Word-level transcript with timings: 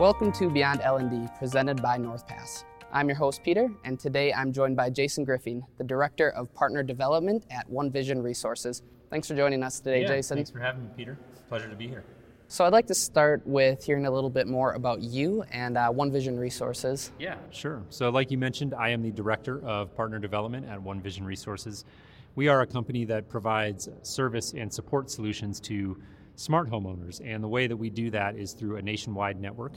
Welcome 0.00 0.32
to 0.32 0.48
Beyond 0.48 0.80
L&D, 0.80 1.28
presented 1.38 1.82
by 1.82 1.98
NorthPass. 1.98 2.64
I'm 2.90 3.06
your 3.06 3.18
host, 3.18 3.42
Peter, 3.42 3.70
and 3.84 4.00
today 4.00 4.32
I'm 4.32 4.50
joined 4.50 4.74
by 4.74 4.88
Jason 4.88 5.24
Griffin, 5.24 5.62
the 5.76 5.84
Director 5.84 6.30
of 6.30 6.54
Partner 6.54 6.82
Development 6.82 7.44
at 7.50 7.68
One 7.68 7.90
Vision 7.90 8.22
Resources. 8.22 8.80
Thanks 9.10 9.28
for 9.28 9.34
joining 9.34 9.62
us 9.62 9.78
today, 9.78 10.00
yeah, 10.00 10.08
Jason. 10.08 10.38
Thanks 10.38 10.50
for 10.50 10.58
having 10.58 10.84
me, 10.84 10.90
Peter. 10.96 11.18
Pleasure 11.50 11.68
to 11.68 11.76
be 11.76 11.86
here. 11.86 12.02
So 12.48 12.64
I'd 12.64 12.72
like 12.72 12.86
to 12.86 12.94
start 12.94 13.46
with 13.46 13.84
hearing 13.84 14.06
a 14.06 14.10
little 14.10 14.30
bit 14.30 14.46
more 14.46 14.72
about 14.72 15.02
you 15.02 15.44
and 15.50 15.76
uh, 15.76 15.90
One 15.90 16.10
Vision 16.10 16.38
Resources. 16.38 17.12
Yeah, 17.18 17.36
sure. 17.50 17.82
So, 17.90 18.08
like 18.08 18.30
you 18.30 18.38
mentioned, 18.38 18.72
I 18.72 18.88
am 18.88 19.02
the 19.02 19.10
Director 19.10 19.62
of 19.66 19.94
Partner 19.94 20.18
Development 20.18 20.66
at 20.66 20.80
One 20.80 21.02
Vision 21.02 21.26
Resources. 21.26 21.84
We 22.36 22.48
are 22.48 22.62
a 22.62 22.66
company 22.66 23.04
that 23.04 23.28
provides 23.28 23.90
service 24.00 24.54
and 24.54 24.72
support 24.72 25.10
solutions 25.10 25.60
to 25.60 26.00
smart 26.36 26.70
homeowners, 26.70 27.20
and 27.24 27.42
the 27.42 27.48
way 27.48 27.66
that 27.66 27.76
we 27.76 27.90
do 27.90 28.10
that 28.10 28.36
is 28.36 28.52
through 28.52 28.76
a 28.76 28.82
nationwide 28.82 29.40
network 29.40 29.72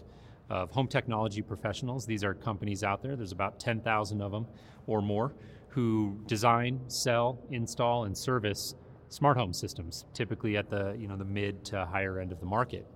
of 0.49 0.71
home 0.71 0.87
technology 0.87 1.41
professionals. 1.41 2.05
These 2.05 2.23
are 2.23 2.33
companies 2.33 2.83
out 2.83 3.01
there, 3.01 3.15
there's 3.15 3.31
about 3.31 3.59
10,000 3.59 4.21
of 4.21 4.31
them 4.31 4.47
or 4.87 5.01
more, 5.01 5.33
who 5.69 6.19
design, 6.27 6.79
sell, 6.87 7.39
install, 7.49 8.05
and 8.05 8.17
service 8.17 8.75
smart 9.09 9.37
home 9.37 9.53
systems, 9.53 10.05
typically 10.13 10.57
at 10.57 10.69
the 10.69 10.95
you 10.97 11.07
know 11.07 11.15
the 11.15 11.25
mid 11.25 11.63
to 11.65 11.85
higher 11.85 12.19
end 12.19 12.31
of 12.31 12.39
the 12.39 12.45
market. 12.45 12.87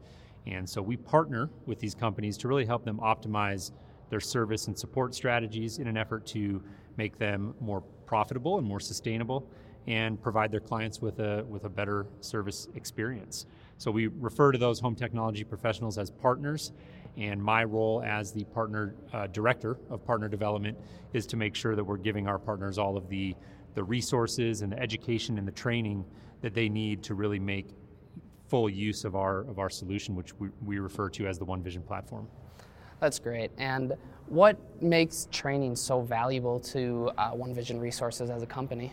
And 0.48 0.68
so 0.68 0.82
we 0.82 0.98
partner 0.98 1.50
with 1.66 1.80
these 1.80 1.94
companies 1.94 2.38
to 2.38 2.48
really 2.48 2.66
help 2.66 2.86
them 2.86 3.00
optimize 3.00 3.72
their 4.10 4.20
service 4.20 4.68
and 4.68 4.78
support 4.78 5.14
strategies 5.14 5.80
in 5.80 5.88
an 5.88 5.98
effort 5.98 6.26
to 6.28 6.64
make 6.96 7.18
them 7.18 7.54
more 7.60 7.82
profitable 8.06 8.58
and 8.58 8.66
more 8.66 8.80
sustainable 8.80 9.50
and 9.88 10.22
provide 10.22 10.52
their 10.52 10.60
clients 10.60 11.02
with 11.02 11.20
a 11.20 11.44
with 11.50 11.64
a 11.64 11.70
better 11.70 12.06
service 12.20 12.68
experience. 12.76 13.46
So 13.78 13.90
we 13.92 14.08
refer 14.08 14.52
to 14.52 14.58
those 14.58 14.80
home 14.80 14.96
technology 14.96 15.44
professionals 15.44 15.98
as 15.98 16.12
partners 16.12 16.74
and 17.16 17.42
my 17.42 17.64
role 17.64 18.04
as 18.06 18.32
the 18.32 18.44
partner 18.46 18.96
uh, 19.14 19.28
director 19.28 19.78
of 19.90 20.06
partner 20.06 20.28
development 20.28 20.78
is 21.14 21.26
to 21.28 21.38
make 21.38 21.56
sure 21.56 21.76
that 21.76 21.84
we're 21.84 21.98
giving 21.98 22.28
our 22.28 22.38
partners 22.38 22.78
all 22.78 22.98
of 22.98 23.10
the 23.10 23.36
the 23.76 23.84
resources 23.84 24.62
and 24.62 24.72
the 24.72 24.80
education 24.80 25.38
and 25.38 25.48
the 25.48 25.52
training 25.52 26.04
that 26.42 26.54
they 26.54 26.68
need 26.70 27.04
to 27.04 27.14
really 27.16 27.40
make 27.40 27.68
full 28.48 28.70
use 28.70 29.06
of 29.06 29.16
our 29.16 29.42
of 29.42 29.60
our 29.60 29.70
solution, 29.70 30.16
which 30.16 30.34
we, 30.40 30.50
we 30.66 30.80
refer 30.80 31.10
to 31.10 31.28
as 31.28 31.38
the 31.38 31.46
One 31.46 31.62
Vision 31.62 31.82
platform. 31.82 32.28
That's 33.00 33.20
great. 33.20 33.52
And 33.58 33.94
what 34.28 34.58
makes 34.82 35.28
training 35.32 35.76
so 35.76 36.02
valuable 36.02 36.60
to 36.62 37.12
uh, 37.18 37.30
One 37.32 37.54
Vision 37.54 37.80
Resources 37.80 38.30
as 38.30 38.42
a 38.42 38.48
company? 38.48 38.92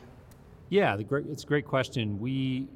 Yeah, 0.75 1.01
great, 1.03 1.27
it's 1.27 1.45
a 1.45 1.47
great 1.47 1.67
question. 1.67 2.19
We 2.19 2.67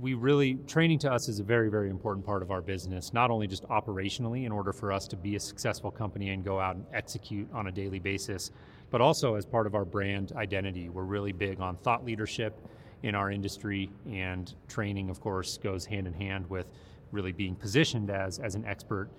we 0.00 0.14
really 0.14 0.54
training 0.66 0.98
to 1.00 1.12
us 1.12 1.28
is 1.28 1.38
a 1.38 1.42
very 1.42 1.68
very 1.68 1.90
important 1.90 2.24
part 2.24 2.40
of 2.40 2.50
our 2.50 2.62
business 2.62 3.12
not 3.12 3.30
only 3.30 3.46
just 3.46 3.62
operationally 3.64 4.46
in 4.46 4.52
order 4.52 4.72
for 4.72 4.90
us 4.90 5.06
to 5.08 5.16
be 5.16 5.36
a 5.36 5.40
successful 5.40 5.90
company 5.90 6.30
and 6.30 6.42
go 6.42 6.58
out 6.58 6.76
and 6.76 6.86
execute 6.94 7.46
on 7.52 7.66
a 7.66 7.72
daily 7.72 7.98
basis 7.98 8.52
but 8.90 9.02
also 9.02 9.34
as 9.34 9.44
part 9.44 9.66
of 9.66 9.74
our 9.74 9.84
brand 9.84 10.32
identity. 10.32 10.88
We're 10.88 11.02
really 11.02 11.32
big 11.32 11.60
on 11.60 11.76
thought 11.76 12.06
leadership 12.06 12.58
in 13.02 13.14
our 13.14 13.30
industry, 13.30 13.90
and 14.10 14.54
training, 14.68 15.10
of 15.10 15.20
course, 15.20 15.58
goes 15.58 15.84
hand 15.84 16.06
in 16.06 16.14
hand 16.14 16.48
with 16.48 16.70
really 17.12 17.32
being 17.32 17.54
positioned 17.54 18.10
as, 18.10 18.38
as 18.38 18.54
an 18.54 18.64
expert 18.64 19.10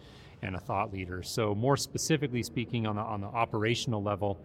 and 0.42 0.56
a 0.56 0.60
thought 0.60 0.92
leader. 0.92 1.22
So, 1.22 1.54
more 1.54 1.78
specifically 1.78 2.42
speaking, 2.44 2.88
on 2.88 2.96
the, 2.96 3.02
on 3.02 3.22
the 3.22 3.28
operational 3.28 4.02
level, 4.02 4.40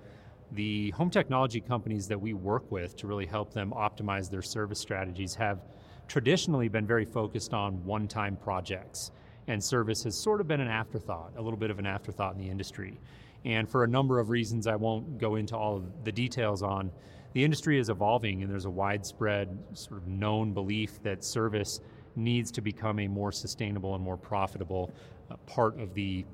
the 0.54 0.90
home 0.90 1.10
technology 1.10 1.60
companies 1.60 2.06
that 2.08 2.20
we 2.20 2.34
work 2.34 2.70
with 2.70 2.96
to 2.96 3.06
really 3.06 3.26
help 3.26 3.52
them 3.52 3.72
optimize 3.72 4.30
their 4.30 4.42
service 4.42 4.78
strategies 4.78 5.34
have 5.34 5.62
traditionally 6.08 6.68
been 6.68 6.86
very 6.86 7.04
focused 7.04 7.54
on 7.54 7.84
one 7.84 8.06
time 8.06 8.36
projects. 8.36 9.12
And 9.48 9.62
service 9.62 10.04
has 10.04 10.16
sort 10.16 10.40
of 10.40 10.48
been 10.48 10.60
an 10.60 10.68
afterthought, 10.68 11.32
a 11.36 11.42
little 11.42 11.58
bit 11.58 11.70
of 11.70 11.78
an 11.78 11.86
afterthought 11.86 12.34
in 12.34 12.40
the 12.40 12.48
industry. 12.48 13.00
And 13.44 13.68
for 13.68 13.84
a 13.84 13.88
number 13.88 14.20
of 14.20 14.30
reasons 14.30 14.66
I 14.66 14.76
won't 14.76 15.18
go 15.18 15.36
into 15.36 15.56
all 15.56 15.76
of 15.76 16.04
the 16.04 16.12
details 16.12 16.62
on, 16.62 16.92
the 17.32 17.42
industry 17.42 17.78
is 17.78 17.88
evolving 17.88 18.42
and 18.42 18.50
there's 18.50 18.66
a 18.66 18.70
widespread 18.70 19.58
sort 19.72 20.02
of 20.02 20.06
known 20.06 20.52
belief 20.52 21.02
that 21.02 21.24
service 21.24 21.80
needs 22.14 22.50
to 22.52 22.60
become 22.60 22.98
a 22.98 23.08
more 23.08 23.32
sustainable 23.32 23.94
and 23.94 24.04
more 24.04 24.18
profitable 24.18 24.92
uh, 25.30 25.36
part 25.46 25.80
of 25.80 25.94
the 25.94 26.26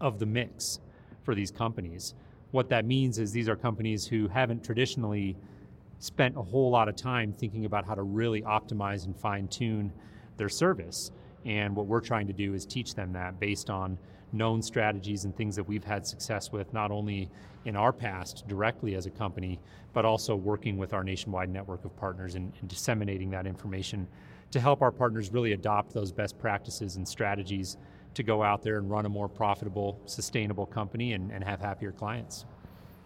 of 0.00 0.18
the 0.18 0.26
mix 0.26 0.80
for 1.22 1.34
these 1.34 1.50
companies. 1.50 2.14
What 2.50 2.68
that 2.70 2.84
means 2.84 3.18
is 3.18 3.32
these 3.32 3.48
are 3.48 3.56
companies 3.56 4.06
who 4.06 4.28
haven't 4.28 4.64
traditionally 4.64 5.36
spent 5.98 6.36
a 6.36 6.42
whole 6.42 6.70
lot 6.70 6.88
of 6.88 6.96
time 6.96 7.32
thinking 7.32 7.64
about 7.64 7.84
how 7.84 7.94
to 7.94 8.02
really 8.02 8.42
optimize 8.42 9.04
and 9.04 9.16
fine 9.16 9.48
tune 9.48 9.92
their 10.36 10.48
service. 10.48 11.10
And 11.44 11.74
what 11.76 11.86
we're 11.86 12.00
trying 12.00 12.26
to 12.28 12.32
do 12.32 12.54
is 12.54 12.64
teach 12.64 12.94
them 12.94 13.12
that 13.12 13.38
based 13.38 13.68
on 13.68 13.98
known 14.32 14.62
strategies 14.62 15.24
and 15.24 15.36
things 15.36 15.56
that 15.56 15.64
we've 15.64 15.84
had 15.84 16.06
success 16.06 16.52
with, 16.52 16.72
not 16.72 16.90
only 16.90 17.30
in 17.64 17.76
our 17.76 17.92
past 17.92 18.46
directly 18.46 18.94
as 18.94 19.06
a 19.06 19.10
company, 19.10 19.58
but 19.92 20.04
also 20.04 20.36
working 20.36 20.76
with 20.76 20.92
our 20.92 21.02
nationwide 21.02 21.50
network 21.50 21.84
of 21.84 21.96
partners 21.96 22.34
and, 22.34 22.52
and 22.60 22.68
disseminating 22.68 23.30
that 23.30 23.46
information 23.46 24.06
to 24.50 24.60
help 24.60 24.80
our 24.80 24.90
partners 24.90 25.32
really 25.32 25.52
adopt 25.52 25.92
those 25.92 26.12
best 26.12 26.38
practices 26.38 26.96
and 26.96 27.06
strategies 27.06 27.76
to 28.18 28.22
go 28.24 28.42
out 28.42 28.62
there 28.62 28.78
and 28.78 28.90
run 28.90 29.06
a 29.06 29.08
more 29.08 29.28
profitable, 29.28 29.98
sustainable 30.04 30.66
company 30.66 31.12
and, 31.12 31.30
and 31.30 31.42
have 31.42 31.60
happier 31.60 31.92
clients. 31.92 32.44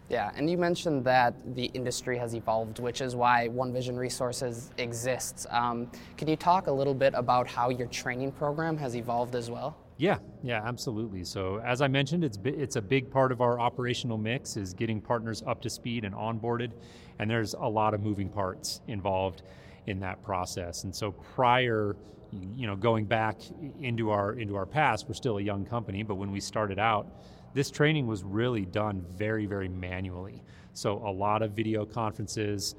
Yeah, 0.08 0.32
and 0.34 0.50
you 0.50 0.56
mentioned 0.58 1.04
that 1.04 1.34
the 1.54 1.66
industry 1.74 2.18
has 2.18 2.34
evolved, 2.34 2.80
which 2.80 3.00
is 3.00 3.14
why 3.14 3.48
One 3.48 3.72
Vision 3.72 3.96
Resources 3.96 4.70
exists. 4.78 5.46
Um, 5.50 5.90
can 6.16 6.28
you 6.28 6.36
talk 6.36 6.66
a 6.66 6.72
little 6.72 6.94
bit 6.94 7.12
about 7.14 7.46
how 7.46 7.68
your 7.68 7.88
training 7.88 8.32
program 8.32 8.76
has 8.78 8.96
evolved 8.96 9.34
as 9.34 9.50
well? 9.50 9.76
Yeah, 9.98 10.18
yeah, 10.42 10.62
absolutely. 10.64 11.24
So 11.24 11.60
as 11.64 11.82
I 11.82 11.88
mentioned, 11.88 12.24
it's 12.24 12.38
it's 12.44 12.76
a 12.76 12.82
big 12.82 13.10
part 13.10 13.32
of 13.32 13.40
our 13.40 13.60
operational 13.60 14.18
mix 14.18 14.56
is 14.56 14.72
getting 14.72 15.00
partners 15.00 15.42
up 15.46 15.60
to 15.62 15.70
speed 15.70 16.04
and 16.04 16.14
onboarded, 16.14 16.72
and 17.18 17.30
there's 17.30 17.54
a 17.54 17.68
lot 17.68 17.92
of 17.92 18.00
moving 18.00 18.28
parts 18.28 18.80
involved 18.88 19.42
in 19.86 20.00
that 20.00 20.22
process. 20.22 20.84
And 20.84 20.94
so 20.94 21.12
prior, 21.12 21.96
you 22.30 22.66
know, 22.66 22.76
going 22.76 23.04
back 23.04 23.40
into 23.80 24.10
our 24.10 24.34
into 24.34 24.56
our 24.56 24.66
past, 24.66 25.06
we're 25.08 25.14
still 25.14 25.38
a 25.38 25.42
young 25.42 25.64
company, 25.64 26.02
but 26.02 26.14
when 26.16 26.30
we 26.30 26.40
started 26.40 26.78
out, 26.78 27.06
this 27.54 27.70
training 27.70 28.06
was 28.06 28.22
really 28.22 28.64
done 28.64 29.04
very 29.10 29.46
very 29.46 29.68
manually. 29.68 30.42
So 30.72 30.98
a 31.06 31.12
lot 31.12 31.42
of 31.42 31.52
video 31.52 31.84
conferences, 31.84 32.76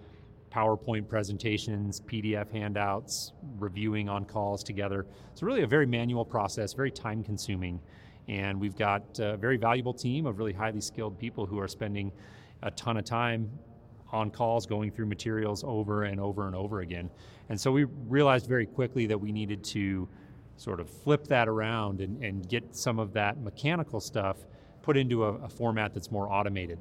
PowerPoint 0.52 1.08
presentations, 1.08 2.02
PDF 2.02 2.52
handouts, 2.52 3.34
reviewing 3.58 4.08
on 4.08 4.26
calls 4.26 4.64
together. 4.64 5.06
So, 5.34 5.46
really, 5.46 5.64
a 5.64 5.68
very 5.68 5.86
manual 5.86 6.26
process, 6.26 6.74
very 6.74 6.92
time 6.92 7.24
consuming. 7.24 7.80
And 8.28 8.60
we've 8.60 8.76
got 8.76 9.20
a 9.20 9.36
very 9.36 9.58
valuable 9.58 9.94
team 9.94 10.26
of 10.26 10.38
really 10.38 10.54
highly 10.54 10.80
skilled 10.80 11.20
people 11.20 11.46
who 11.46 11.60
are 11.60 11.68
spending 11.68 12.12
a 12.62 12.72
ton 12.72 12.98
of 12.98 13.04
time 13.04 13.50
on 14.14 14.30
calls 14.30 14.66
going 14.66 14.92
through 14.92 15.08
materials 15.08 15.64
over 15.66 16.04
and 16.04 16.22
over 16.22 16.48
and 16.48 16.56
over 16.56 16.82
again. 16.82 17.10
And 17.50 17.60
so 17.60 17.72
we 17.72 17.86
realized 18.08 18.48
very 18.48 18.66
quickly 18.66 19.08
that 19.08 19.18
we 19.20 19.32
needed 19.32 19.64
to 19.66 20.08
sort 20.56 20.80
of 20.80 20.90
flip 20.90 21.28
that 21.28 21.50
around 21.50 22.00
and, 22.00 22.24
and 22.24 22.48
get 22.48 22.76
some 22.76 23.00
of 23.00 23.12
that 23.14 23.42
mechanical 23.42 24.00
stuff 24.00 24.38
put 24.84 24.96
into 24.96 25.26
a, 25.26 25.34
a 25.38 25.50
format 25.50 25.94
that's 25.94 26.12
more 26.12 26.32
automated 26.32 26.78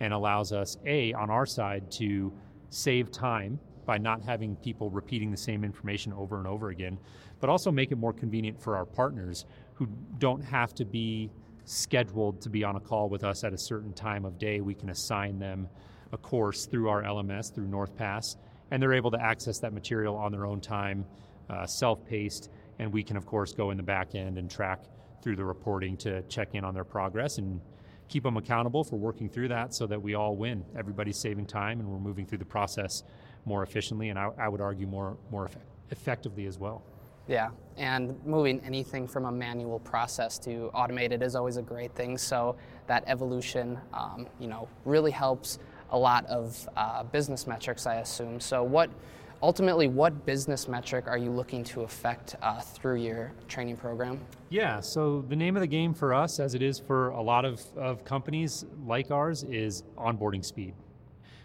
and 0.00 0.12
allows 0.12 0.52
us, 0.52 0.76
A, 0.86 1.12
on 1.14 1.28
our 1.28 1.44
side, 1.44 1.90
to 1.90 2.32
save 2.70 3.10
time 3.10 3.58
by 3.84 3.98
not 3.98 4.22
having 4.22 4.56
people 4.56 4.90
repeating 4.90 5.30
the 5.30 5.36
same 5.36 5.64
information 5.64 6.12
over 6.12 6.38
and 6.38 6.46
over 6.46 6.68
again, 6.68 6.98
but 7.40 7.50
also 7.50 7.70
make 7.70 7.92
it 7.92 7.96
more 7.96 8.12
convenient 8.12 8.60
for 8.60 8.76
our 8.76 8.84
partners 8.84 9.46
who 9.74 9.88
don't 10.18 10.42
have 10.42 10.74
to 10.74 10.84
be 10.84 11.30
scheduled 11.64 12.40
to 12.40 12.48
be 12.48 12.62
on 12.62 12.76
a 12.76 12.80
call 12.80 13.08
with 13.08 13.24
us 13.24 13.42
at 13.42 13.52
a 13.52 13.58
certain 13.58 13.92
time 13.92 14.24
of 14.24 14.38
day. 14.38 14.60
We 14.60 14.74
can 14.74 14.90
assign 14.90 15.38
them 15.38 15.68
a 16.16 16.18
course 16.18 16.64
through 16.64 16.88
our 16.88 17.02
LMS, 17.02 17.54
through 17.54 17.66
NorthPass, 17.66 18.36
and 18.70 18.82
they're 18.82 18.94
able 18.94 19.10
to 19.10 19.22
access 19.22 19.58
that 19.58 19.72
material 19.72 20.16
on 20.16 20.32
their 20.32 20.46
own 20.46 20.60
time, 20.60 21.04
uh, 21.50 21.66
self 21.66 22.04
paced, 22.06 22.50
and 22.78 22.90
we 22.92 23.02
can, 23.02 23.16
of 23.16 23.26
course, 23.26 23.52
go 23.52 23.70
in 23.70 23.76
the 23.76 23.82
back 23.82 24.14
end 24.14 24.38
and 24.38 24.50
track 24.50 24.84
through 25.22 25.36
the 25.36 25.44
reporting 25.44 25.96
to 25.98 26.22
check 26.22 26.54
in 26.54 26.64
on 26.64 26.74
their 26.74 26.84
progress 26.84 27.38
and 27.38 27.60
keep 28.08 28.22
them 28.22 28.36
accountable 28.36 28.82
for 28.82 28.96
working 28.96 29.28
through 29.28 29.48
that 29.48 29.74
so 29.74 29.86
that 29.86 30.00
we 30.00 30.14
all 30.14 30.36
win. 30.36 30.64
Everybody's 30.78 31.18
saving 31.18 31.46
time 31.46 31.80
and 31.80 31.88
we're 31.88 31.98
moving 31.98 32.24
through 32.24 32.38
the 32.38 32.44
process 32.44 33.02
more 33.44 33.62
efficiently 33.62 34.10
and 34.10 34.18
I, 34.18 34.30
I 34.38 34.48
would 34.48 34.60
argue 34.60 34.86
more, 34.86 35.16
more 35.30 35.46
effect- 35.46 35.66
effectively 35.90 36.46
as 36.46 36.58
well. 36.58 36.82
Yeah, 37.28 37.50
and 37.76 38.14
moving 38.24 38.60
anything 38.64 39.08
from 39.08 39.24
a 39.24 39.32
manual 39.32 39.80
process 39.80 40.38
to 40.40 40.70
automated 40.72 41.22
is 41.22 41.34
always 41.34 41.56
a 41.56 41.62
great 41.62 41.92
thing. 41.96 42.16
So 42.16 42.54
that 42.86 43.02
evolution, 43.08 43.78
um, 43.92 44.28
you 44.38 44.46
know, 44.46 44.68
really 44.84 45.10
helps 45.10 45.58
a 45.90 45.98
lot 45.98 46.26
of 46.26 46.68
uh, 46.76 47.02
business 47.04 47.46
metrics, 47.46 47.86
I 47.86 47.96
assume. 47.96 48.40
So 48.40 48.62
what 48.62 48.90
ultimately, 49.42 49.86
what 49.86 50.26
business 50.26 50.68
metric 50.68 51.06
are 51.06 51.18
you 51.18 51.30
looking 51.30 51.62
to 51.64 51.82
affect 51.82 52.36
uh, 52.42 52.60
through 52.60 52.96
your 52.96 53.32
training 53.48 53.76
program? 53.76 54.20
Yeah, 54.48 54.80
so 54.80 55.24
the 55.28 55.36
name 55.36 55.56
of 55.56 55.60
the 55.60 55.66
game 55.66 55.94
for 55.94 56.14
us, 56.14 56.40
as 56.40 56.54
it 56.54 56.62
is 56.62 56.78
for 56.78 57.10
a 57.10 57.22
lot 57.22 57.44
of, 57.44 57.62
of 57.76 58.04
companies 58.04 58.64
like 58.84 59.10
ours, 59.10 59.44
is 59.44 59.82
onboarding 59.96 60.44
speed. 60.44 60.74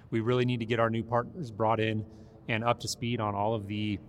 We 0.09 0.19
really 0.19 0.45
need 0.45 0.59
to 0.59 0.65
get 0.65 0.79
our 0.79 0.89
new 0.89 1.03
partners 1.03 1.51
brought 1.51 1.79
in 1.79 2.05
and 2.47 2.63
up 2.63 2.79
to 2.81 2.87
speed 2.87 3.21
on 3.21 3.33
all 3.35 3.53
of 3.53 3.67
the 3.67 3.99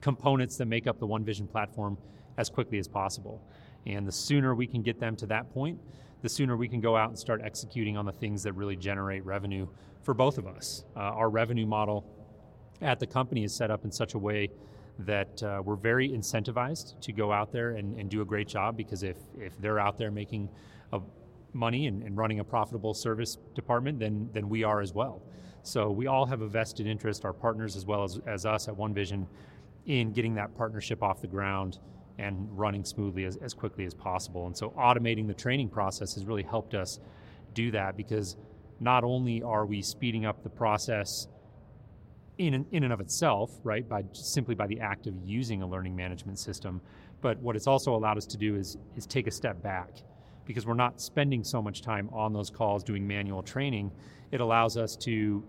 components 0.00 0.56
that 0.56 0.66
make 0.66 0.86
up 0.86 0.98
the 0.98 1.06
One 1.06 1.24
Vision 1.24 1.46
platform 1.46 1.98
as 2.38 2.48
quickly 2.48 2.78
as 2.78 2.88
possible. 2.88 3.42
And 3.86 4.06
the 4.06 4.12
sooner 4.12 4.54
we 4.54 4.66
can 4.66 4.82
get 4.82 4.98
them 4.98 5.16
to 5.16 5.26
that 5.26 5.52
point, 5.52 5.78
the 6.22 6.28
sooner 6.28 6.56
we 6.56 6.68
can 6.68 6.80
go 6.80 6.96
out 6.96 7.08
and 7.08 7.18
start 7.18 7.40
executing 7.42 7.96
on 7.96 8.04
the 8.04 8.12
things 8.12 8.42
that 8.42 8.52
really 8.54 8.76
generate 8.76 9.24
revenue 9.24 9.66
for 10.02 10.14
both 10.14 10.38
of 10.38 10.46
us. 10.46 10.84
Uh, 10.96 11.00
our 11.00 11.28
revenue 11.28 11.66
model 11.66 12.04
at 12.80 12.98
the 13.00 13.06
company 13.06 13.44
is 13.44 13.54
set 13.54 13.70
up 13.70 13.84
in 13.84 13.90
such 13.90 14.14
a 14.14 14.18
way 14.18 14.48
that 15.00 15.42
uh, 15.42 15.60
we're 15.64 15.76
very 15.76 16.08
incentivized 16.08 16.98
to 17.00 17.12
go 17.12 17.32
out 17.32 17.52
there 17.52 17.72
and, 17.72 17.98
and, 17.98 18.08
do 18.08 18.22
a 18.22 18.24
great 18.24 18.48
job 18.48 18.76
because 18.76 19.02
if, 19.02 19.18
if 19.36 19.58
they're 19.60 19.78
out 19.78 19.98
there 19.98 20.10
making 20.10 20.48
a, 20.92 21.00
money 21.52 21.86
and, 21.86 22.02
and, 22.02 22.16
running 22.16 22.40
a 22.40 22.44
profitable 22.44 22.94
service 22.94 23.36
department, 23.54 23.98
then, 23.98 24.28
then 24.32 24.48
we 24.48 24.64
are 24.64 24.80
as 24.80 24.94
well. 24.94 25.22
So 25.62 25.90
we 25.90 26.06
all 26.06 26.24
have 26.26 26.40
a 26.40 26.48
vested 26.48 26.86
interest, 26.86 27.24
our 27.24 27.32
partners 27.32 27.76
as 27.76 27.84
well 27.84 28.04
as, 28.04 28.20
as 28.26 28.46
us 28.46 28.68
at 28.68 28.76
One 28.76 28.94
Vision, 28.94 29.26
in 29.86 30.12
getting 30.12 30.34
that 30.34 30.56
partnership 30.56 31.02
off 31.02 31.20
the 31.20 31.26
ground 31.26 31.78
and 32.18 32.48
running 32.56 32.84
smoothly 32.84 33.24
as, 33.24 33.36
as 33.36 33.54
quickly 33.54 33.84
as 33.84 33.94
possible. 33.94 34.46
And 34.46 34.56
so 34.56 34.70
automating 34.70 35.26
the 35.26 35.34
training 35.34 35.68
process 35.68 36.14
has 36.14 36.24
really 36.24 36.42
helped 36.42 36.74
us 36.74 36.98
do 37.54 37.70
that 37.72 37.96
because 37.96 38.36
not 38.80 39.04
only 39.04 39.42
are 39.42 39.66
we 39.66 39.82
speeding 39.82 40.26
up 40.26 40.42
the 40.42 40.50
process 40.50 41.28
in, 42.38 42.66
in 42.72 42.84
and 42.84 42.92
of 42.92 43.00
itself, 43.00 43.50
right, 43.64 43.88
by 43.88 44.04
simply 44.12 44.54
by 44.54 44.66
the 44.66 44.80
act 44.80 45.06
of 45.06 45.14
using 45.24 45.62
a 45.62 45.66
learning 45.66 45.96
management 45.96 46.38
system. 46.38 46.80
But 47.22 47.38
what 47.38 47.56
it's 47.56 47.66
also 47.66 47.94
allowed 47.94 48.18
us 48.18 48.26
to 48.26 48.36
do 48.36 48.56
is, 48.56 48.76
is 48.96 49.06
take 49.06 49.26
a 49.26 49.30
step 49.30 49.62
back 49.62 49.90
because 50.44 50.66
we're 50.66 50.74
not 50.74 51.00
spending 51.00 51.42
so 51.42 51.62
much 51.62 51.82
time 51.82 52.08
on 52.12 52.32
those 52.32 52.50
calls 52.50 52.84
doing 52.84 53.06
manual 53.06 53.42
training. 53.42 53.90
It 54.30 54.40
allows 54.40 54.76
us 54.76 54.96
to 54.96 55.42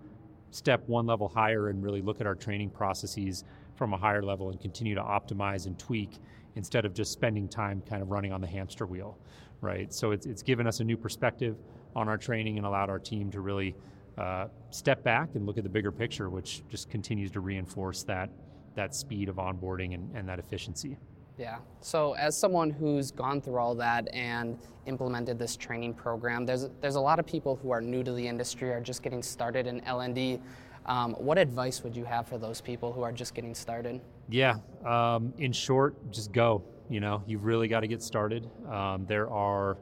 step 0.51 0.83
one 0.87 1.05
level 1.05 1.27
higher 1.27 1.69
and 1.69 1.83
really 1.83 2.01
look 2.01 2.21
at 2.21 2.27
our 2.27 2.35
training 2.35 2.69
processes 2.69 3.43
from 3.77 3.93
a 3.93 3.97
higher 3.97 4.23
level 4.23 4.49
and 4.49 4.59
continue 4.59 4.95
to 4.95 5.01
optimize 5.01 5.67
and 5.67 5.77
tweak 5.77 6.17
instead 6.55 6.83
of 6.85 6.93
just 6.93 7.11
spending 7.11 7.47
time 7.47 7.81
kind 7.87 8.01
of 8.01 8.09
running 8.09 8.33
on 8.33 8.41
the 8.41 8.47
hamster 8.47 8.85
wheel, 8.85 9.17
right? 9.61 9.93
So 9.93 10.11
it's, 10.11 10.25
it's 10.25 10.41
given 10.41 10.65
us 10.65 10.79
a 10.79 10.83
new 10.83 10.97
perspective 10.97 11.55
on 11.95 12.09
our 12.09 12.17
training 12.17 12.57
and 12.57 12.65
allowed 12.65 12.89
our 12.89 12.99
team 12.99 13.31
to 13.31 13.41
really 13.41 13.75
uh, 14.17 14.47
step 14.71 15.03
back 15.03 15.29
and 15.35 15.45
look 15.45 15.57
at 15.57 15.63
the 15.63 15.69
bigger 15.69 15.91
picture, 15.91 16.29
which 16.29 16.63
just 16.69 16.89
continues 16.89 17.31
to 17.31 17.39
reinforce 17.39 18.03
that 18.03 18.29
that 18.75 18.93
speed 18.93 19.27
of 19.27 19.37
onboarding 19.37 19.95
and, 19.95 20.15
and 20.15 20.29
that 20.29 20.37
efficiency. 20.37 20.97
Yeah. 21.37 21.57
So 21.81 22.13
as 22.13 22.37
someone 22.37 22.69
who's 22.69 23.11
gone 23.11 23.41
through 23.41 23.57
all 23.57 23.75
that 23.75 24.07
and 24.13 24.57
implemented 24.85 25.37
this 25.37 25.55
training 25.55 25.93
program, 25.93 26.45
there's 26.45 26.69
there's 26.81 26.95
a 26.95 27.01
lot 27.01 27.19
of 27.19 27.25
people 27.25 27.55
who 27.55 27.71
are 27.71 27.81
new 27.81 28.03
to 28.03 28.11
the 28.11 28.27
industry, 28.27 28.71
are 28.71 28.81
just 28.81 29.03
getting 29.03 29.21
started 29.21 29.67
in 29.67 29.81
L&D. 29.81 30.39
Um, 30.87 31.13
what 31.13 31.37
advice 31.37 31.83
would 31.83 31.95
you 31.95 32.05
have 32.05 32.27
for 32.27 32.37
those 32.37 32.61
people 32.61 32.93
who 32.93 33.01
are 33.01 33.11
just 33.11 33.33
getting 33.33 33.53
started? 33.53 34.01
Yeah. 34.29 34.57
Um, 34.85 35.33
in 35.37 35.51
short, 35.51 36.11
just 36.11 36.31
go. 36.31 36.63
You 36.89 37.01
know, 37.01 37.23
you've 37.27 37.43
really 37.43 37.67
got 37.67 37.81
to 37.81 37.87
get 37.87 38.01
started. 38.01 38.49
Um, 38.71 39.05
there 39.07 39.29
are 39.29 39.77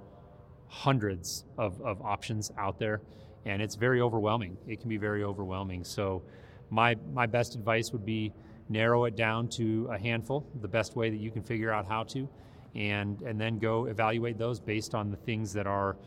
hundreds 0.68 1.46
of, 1.58 1.80
of 1.82 2.02
options 2.02 2.52
out 2.58 2.80
there 2.80 3.02
and 3.46 3.62
it's 3.62 3.76
very 3.76 4.02
overwhelming. 4.02 4.58
It 4.68 4.80
can 4.80 4.90
be 4.90 4.98
very 4.98 5.24
overwhelming. 5.24 5.84
So, 5.84 6.24
my 6.72 6.96
my 7.14 7.28
best 7.28 7.56
advice 7.56 7.92
would 7.92 8.06
be 8.06 8.34
narrow 8.70 9.06
it 9.06 9.16
down 9.16 9.48
to 9.48 9.88
a 9.92 9.98
handful, 9.98 10.48
the 10.62 10.68
best 10.68 10.96
way 10.96 11.12
that 11.12 11.18
you 11.18 11.30
can 11.30 11.44
figure 11.44 11.72
out 11.72 11.88
how 11.88 12.04
to, 12.04 12.28
and 12.74 13.22
and 13.22 13.40
then 13.40 13.60
go 13.60 13.86
evaluate 13.86 14.38
those 14.38 14.60
based 14.60 14.96
on 14.96 15.12
the 15.12 15.18
things 15.18 15.54
that 15.54 15.68
are 15.68 15.98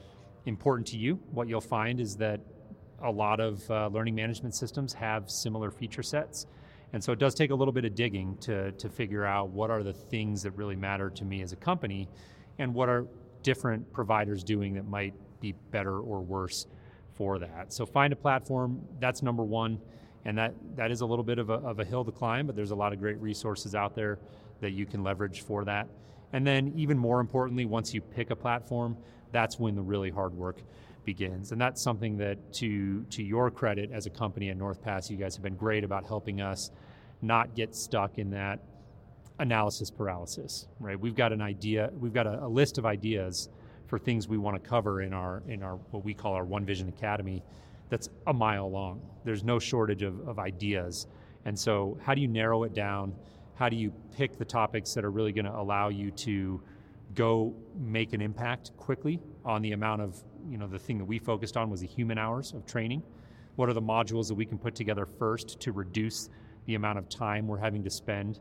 important 0.47 0.87
to 0.89 0.99
you. 0.99 1.21
What 1.31 1.49
you'll 1.49 1.61
find 1.61 2.01
is 2.01 2.17
that 2.17 2.41
a 3.03 3.11
lot 3.11 3.41
of 3.41 3.69
uh, 3.71 3.89
learning 3.89 4.15
management 4.15 4.55
systems 4.55 4.93
have 4.93 5.31
similar 5.31 5.71
feature 5.71 6.03
sets. 6.03 6.47
And 6.93 7.03
so 7.03 7.13
it 7.13 7.19
does 7.19 7.35
take 7.35 7.51
a 7.51 7.55
little 7.55 7.73
bit 7.73 7.85
of 7.85 7.95
digging 7.95 8.37
to, 8.39 8.73
to 8.73 8.89
figure 8.89 9.25
out 9.25 9.51
what 9.51 9.71
are 9.71 9.83
the 9.83 9.93
things 9.93 10.43
that 10.43 10.53
really 10.53 10.77
matter 10.77 11.11
to 11.11 11.25
me 11.25 11.43
as 11.43 11.53
a 11.53 11.57
company 11.57 12.09
and 12.59 12.75
what 12.75 12.89
are 12.89 13.07
different 13.43 13.93
providers 13.93 14.43
doing 14.43 14.75
that 14.75 14.89
might 14.89 15.15
be 15.41 15.53
better 15.71 16.01
or 16.01 16.21
worse 16.21 16.67
for 17.13 17.39
that. 17.39 17.73
So 17.73 17.85
find 17.85 18.13
a 18.13 18.17
platform. 18.17 18.81
That's 19.01 19.23
number 19.23 19.45
one, 19.45 19.81
and 20.25 20.39
that 20.39 20.55
that 20.77 20.91
is 20.91 21.01
a 21.01 21.07
little 21.07 21.25
bit 21.25 21.39
of 21.39 21.51
a, 21.51 21.55
of 21.55 21.79
a 21.79 21.85
hill 21.85 22.05
to 22.05 22.13
climb, 22.13 22.47
but 22.47 22.57
there's 22.57 22.71
a 22.71 22.77
lot 22.77 22.93
of 22.93 23.01
great 23.01 23.21
resources 23.21 23.75
out 23.75 23.95
there 23.95 24.19
that 24.61 24.71
you 24.71 24.87
can 24.87 25.03
leverage 25.03 25.43
for 25.43 25.65
that. 25.65 25.89
And 26.33 26.47
then 26.47 26.73
even 26.77 26.99
more 26.99 27.21
importantly, 27.21 27.65
once 27.65 27.95
you 27.95 28.01
pick 28.01 28.31
a 28.31 28.37
platform, 28.37 28.97
that's 29.33 29.59
when 29.59 29.75
the 29.75 29.83
really 29.83 30.11
hard 30.11 30.35
work 30.35 30.63
begins. 31.09 31.53
And 31.53 31.59
that's 31.59 31.81
something 31.81 32.19
that 32.19 32.53
to 32.55 33.03
to 33.05 33.23
your 33.23 33.51
credit 33.51 33.91
as 33.91 34.05
a 34.05 34.11
company 34.11 34.51
at 34.51 34.59
NorthPass, 34.59 35.09
you 35.09 35.17
guys 35.17 35.35
have 35.37 35.43
been 35.43 35.57
great 35.57 35.83
about 35.83 36.05
helping 36.05 36.43
us 36.43 36.71
not 37.23 37.55
get 37.55 37.75
stuck 37.75 38.19
in 38.19 38.29
that 38.33 38.61
analysis 39.39 39.91
paralysis, 39.91 40.67
right? 40.79 41.01
We've 41.01 41.15
got 41.15 41.33
an 41.33 41.41
idea, 41.41 41.91
we've 41.99 42.13
got 42.13 42.27
a, 42.27 42.45
a 42.45 42.49
list 42.49 42.77
of 42.77 42.85
ideas 42.85 43.49
for 43.87 43.99
things 43.99 44.29
we 44.29 44.37
want 44.37 44.63
to 44.63 44.69
cover 44.69 45.01
in 45.01 45.15
our 45.15 45.43
in 45.49 45.63
our 45.63 45.77
what 45.93 46.05
we 46.05 46.13
call 46.13 46.35
our 46.35 46.45
One 46.45 46.67
Vision 46.67 46.91
Academy 46.91 47.43
that's 47.89 48.11
a 48.27 48.35
mile 48.35 48.71
long. 48.71 49.01
There's 49.25 49.43
no 49.43 49.59
shortage 49.59 50.03
of, 50.03 50.29
of 50.29 50.39
ideas. 50.39 51.07
And 51.47 51.59
so 51.59 51.97
how 52.03 52.15
do 52.15 52.21
you 52.21 52.29
narrow 52.29 52.65
it 52.65 52.75
down? 52.75 53.15
How 53.55 53.71
do 53.71 53.77
you 53.77 53.95
pick 54.15 54.37
the 54.37 54.45
topics 54.45 54.93
that 54.93 55.07
are 55.07 55.11
really 55.11 55.33
going 55.33 55.47
to 55.47 55.57
allow 55.57 55.89
you 55.89 56.11
to 56.27 56.61
go 57.15 57.55
make 57.75 58.13
an 58.13 58.21
impact 58.21 58.77
quickly 58.77 59.21
on 59.43 59.63
the 59.63 59.73
amount 59.73 60.03
of, 60.03 60.23
you 60.49 60.59
know, 60.59 60.67
the 60.67 60.79
thing 60.79 60.99
that 60.99 61.05
we 61.05 61.19
focused 61.19 61.57
on 61.57 61.71
was 61.71 61.81
the 61.81 61.87
human 61.87 62.19
hours 62.19 62.53
of 62.53 62.67
training. 62.67 63.03
What 63.57 63.69
are 63.69 63.75
the 63.75 63.83
modules 63.83 64.29
that 64.29 64.35
we 64.35 64.47
can 64.47 64.59
put 64.59 64.75
together 64.75 65.07
first 65.07 65.61
to 65.61 65.73
reduce 65.73 66.29
the 66.67 66.75
amount 66.75 66.99
of 66.99 67.09
time 67.09 67.47
we're 67.47 67.59
having 67.59 67.83
to 67.85 67.91
spend 67.91 68.41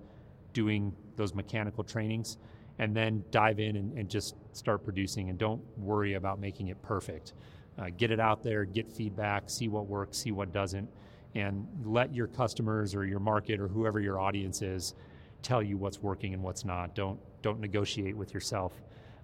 doing 0.53 0.93
those 1.15 1.33
mechanical 1.33 1.83
trainings? 1.83 2.37
and 2.79 2.95
then 2.95 3.23
dive 3.31 3.59
in 3.59 3.75
and, 3.75 3.97
and 3.97 4.09
just 4.09 4.35
start 4.51 4.83
producing 4.83 5.29
and 5.29 5.37
don't 5.37 5.61
worry 5.77 6.13
about 6.13 6.39
making 6.39 6.67
it 6.67 6.81
perfect. 6.81 7.33
Uh, 7.77 7.87
get 7.97 8.11
it 8.11 8.19
out 8.19 8.43
there, 8.43 8.65
get 8.65 8.91
feedback, 8.91 9.49
see 9.49 9.67
what 9.67 9.87
works, 9.87 10.17
see 10.17 10.31
what 10.31 10.51
doesn't, 10.51 10.89
and 11.35 11.67
let 11.83 12.13
your 12.13 12.27
customers 12.27 12.95
or 12.95 13.05
your 13.05 13.19
market 13.19 13.59
or 13.59 13.67
whoever 13.67 13.99
your 13.99 14.19
audience 14.19 14.61
is 14.61 14.95
tell 15.43 15.61
you 15.61 15.77
what's 15.77 16.01
working 16.01 16.33
and 16.33 16.41
what's 16.41 16.65
not. 16.65 16.95
Don't 16.95 17.19
don't 17.43 17.59
negotiate 17.59 18.15
with 18.15 18.33
yourself. 18.33 18.73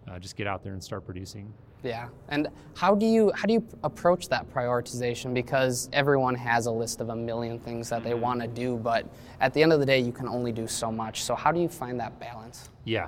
Uh, 0.08 0.20
just 0.20 0.36
get 0.36 0.48
out 0.48 0.64
there 0.64 0.74
and 0.74 0.84
start 0.84 1.06
producing. 1.06 1.54
Yeah, 1.82 2.08
and 2.30 2.48
how 2.76 2.96
do 2.96 3.06
you 3.06 3.32
how 3.36 3.46
do 3.46 3.54
you 3.54 3.68
approach 3.84 4.30
that 4.30 4.50
prioritization? 4.54 5.34
Because 5.34 5.90
everyone 5.92 6.36
has 6.36 6.66
a 6.66 6.72
list 6.72 7.02
of 7.02 7.10
a 7.10 7.16
million 7.16 7.60
things 7.60 7.90
that 7.90 8.04
they 8.04 8.14
want 8.14 8.42
to 8.42 8.48
do, 8.48 8.78
but 8.78 9.06
at 9.40 9.54
the 9.54 9.62
end 9.62 9.74
of 9.74 9.80
the 9.80 9.86
day, 9.86 10.00
you 10.00 10.12
can 10.12 10.28
only 10.28 10.52
do 10.52 10.68
so 10.68 10.92
much. 10.92 11.24
So 11.24 11.36
how 11.36 11.52
do 11.52 11.60
you 11.60 11.68
find 11.68 12.00
that 12.00 12.20
balance? 12.20 12.70
Yeah. 12.86 13.08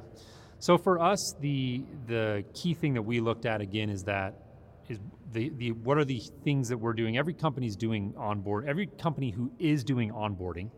So 0.60 0.78
for 0.78 1.02
us, 1.02 1.36
the 1.40 1.84
the 2.08 2.44
key 2.54 2.74
thing 2.74 2.94
that 2.94 3.02
we 3.02 3.20
looked 3.20 3.46
at 3.46 3.62
again 3.62 3.90
is 3.90 4.04
that 4.06 4.36
is 4.90 5.00
the, 5.32 5.50
the 5.58 5.72
what 5.72 5.98
are 5.98 6.06
the 6.06 6.22
things 6.44 6.70
that 6.70 6.78
we're 6.78 6.94
doing? 6.94 7.18
Every 7.18 7.34
company's 7.34 7.76
doing 7.76 8.14
onboard. 8.18 8.68
Every 8.68 8.88
company 8.88 9.32
who 9.32 9.52
is 9.60 9.84
doing 9.84 10.12
onboarding 10.12 10.70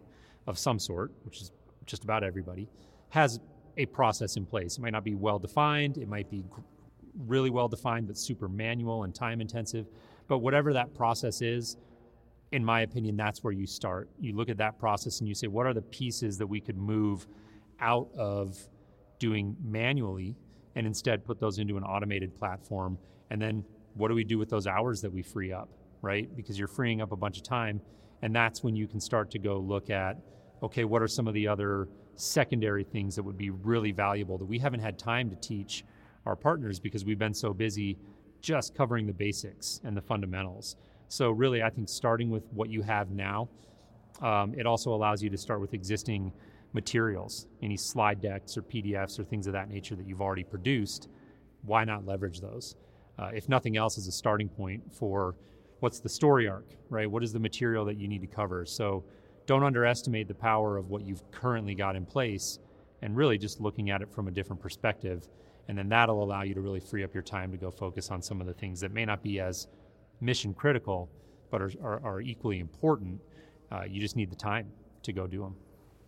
of 0.45 0.57
some 0.57 0.79
sort, 0.79 1.11
which 1.23 1.41
is 1.41 1.51
just 1.85 2.03
about 2.03 2.23
everybody, 2.23 2.69
has 3.09 3.39
a 3.77 3.85
process 3.85 4.37
in 4.37 4.45
place. 4.45 4.77
It 4.77 4.81
might 4.81 4.93
not 4.93 5.03
be 5.03 5.15
well 5.15 5.39
defined. 5.39 5.97
It 5.97 6.07
might 6.07 6.29
be 6.29 6.43
really 7.25 7.49
well 7.49 7.67
defined, 7.67 8.07
but 8.07 8.17
super 8.17 8.47
manual 8.47 9.03
and 9.03 9.13
time 9.13 9.41
intensive. 9.41 9.87
But 10.27 10.39
whatever 10.39 10.73
that 10.73 10.93
process 10.93 11.41
is, 11.41 11.77
in 12.51 12.63
my 12.63 12.81
opinion, 12.81 13.17
that's 13.17 13.43
where 13.43 13.53
you 13.53 13.65
start. 13.65 14.09
You 14.19 14.35
look 14.35 14.49
at 14.49 14.57
that 14.57 14.79
process 14.79 15.19
and 15.19 15.27
you 15.27 15.35
say, 15.35 15.47
what 15.47 15.65
are 15.65 15.73
the 15.73 15.81
pieces 15.81 16.37
that 16.37 16.47
we 16.47 16.61
could 16.61 16.77
move 16.77 17.27
out 17.79 18.09
of 18.17 18.57
doing 19.19 19.55
manually 19.63 20.35
and 20.75 20.85
instead 20.85 21.25
put 21.25 21.39
those 21.39 21.57
into 21.57 21.77
an 21.77 21.83
automated 21.83 22.35
platform. 22.35 22.97
And 23.31 23.41
then 23.41 23.63
what 23.95 24.09
do 24.09 24.13
we 24.13 24.23
do 24.23 24.37
with 24.37 24.49
those 24.49 24.67
hours 24.67 25.01
that 25.01 25.11
we 25.11 25.23
free 25.23 25.51
up, 25.51 25.69
right? 26.01 26.33
Because 26.35 26.57
you're 26.57 26.67
freeing 26.67 27.01
up 27.01 27.11
a 27.11 27.15
bunch 27.15 27.37
of 27.37 27.43
time. 27.43 27.81
And 28.21 28.35
that's 28.35 28.63
when 28.63 28.75
you 28.75 28.87
can 28.87 28.99
start 28.99 29.31
to 29.31 29.39
go 29.39 29.57
look 29.57 29.89
at, 29.89 30.17
okay, 30.61 30.83
what 30.83 31.01
are 31.01 31.07
some 31.07 31.27
of 31.27 31.33
the 31.33 31.47
other 31.47 31.87
secondary 32.19 32.83
things 32.83 33.15
that 33.15 33.23
would 33.23 33.37
be 33.37 33.49
really 33.49 33.91
valuable 33.91 34.37
that 34.37 34.45
we 34.45 34.59
haven't 34.59 34.79
had 34.79 34.97
time 34.97 35.29
to 35.29 35.35
teach 35.37 35.85
our 36.25 36.35
partners 36.35 36.79
because 36.79 37.05
we've 37.05 37.19
been 37.19 37.33
so 37.33 37.53
busy 37.53 37.97
just 38.41 38.75
covering 38.75 39.07
the 39.07 39.13
basics 39.13 39.81
and 39.83 39.95
the 39.95 40.01
fundamentals. 40.01 40.75
So, 41.07 41.31
really, 41.31 41.63
I 41.63 41.69
think 41.69 41.87
starting 41.87 42.29
with 42.29 42.43
what 42.51 42.69
you 42.69 42.81
have 42.81 43.11
now, 43.11 43.47
um, 44.21 44.53
it 44.57 44.65
also 44.65 44.93
allows 44.93 45.23
you 45.23 45.29
to 45.29 45.37
start 45.37 45.61
with 45.61 45.73
existing 45.73 46.33
materials, 46.73 47.47
any 47.61 47.77
slide 47.77 48.19
decks 48.21 48.57
or 48.57 48.61
PDFs 48.61 49.19
or 49.19 49.23
things 49.23 49.47
of 49.47 49.53
that 49.53 49.69
nature 49.69 49.95
that 49.95 50.05
you've 50.05 50.21
already 50.21 50.43
produced, 50.43 51.07
why 51.63 51.83
not 51.83 52.05
leverage 52.05 52.41
those? 52.41 52.75
Uh, 53.17 53.29
if 53.33 53.49
nothing 53.49 53.77
else, 53.77 53.97
as 53.97 54.07
a 54.07 54.11
starting 54.11 54.49
point 54.49 54.83
for 54.93 55.35
what's 55.79 55.99
the 55.99 56.09
story 56.09 56.47
arc, 56.47 56.65
right? 56.89 57.09
What 57.09 57.23
is 57.23 57.33
the 57.33 57.39
material 57.39 57.85
that 57.85 57.97
you 57.97 58.07
need 58.07 58.21
to 58.21 58.27
cover? 58.27 58.65
So 58.65 59.03
don't 59.47 59.63
underestimate 59.63 60.27
the 60.27 60.35
power 60.35 60.77
of 60.77 60.89
what 60.89 61.01
you've 61.03 61.23
currently 61.31 61.73
got 61.73 61.95
in 61.95 62.05
place 62.05 62.59
and 63.01 63.15
really 63.15 63.37
just 63.37 63.59
looking 63.59 63.89
at 63.89 64.01
it 64.01 64.11
from 64.11 64.27
a 64.27 64.31
different 64.31 64.61
perspective. 64.61 65.27
And 65.67 65.77
then 65.77 65.89
that'll 65.89 66.23
allow 66.23 66.43
you 66.43 66.53
to 66.53 66.61
really 66.61 66.79
free 66.79 67.03
up 67.03 67.13
your 67.13 67.23
time 67.23 67.51
to 67.51 67.57
go 67.57 67.71
focus 67.71 68.11
on 68.11 68.21
some 68.21 68.41
of 68.41 68.47
the 68.47 68.53
things 68.53 68.79
that 68.81 68.91
may 68.91 69.05
not 69.05 69.23
be 69.23 69.39
as 69.39 69.67
mission 70.21 70.53
critical, 70.53 71.09
but 71.49 71.61
are, 71.61 71.71
are, 71.81 72.05
are 72.05 72.21
equally 72.21 72.59
important. 72.59 73.19
Uh, 73.71 73.83
you 73.89 73.99
just 74.01 74.15
need 74.15 74.29
the 74.29 74.35
time 74.35 74.67
to 75.03 75.13
go 75.13 75.25
do 75.27 75.41
them. 75.41 75.55